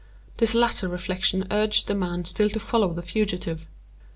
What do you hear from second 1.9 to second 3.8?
man still to follow the fugitive.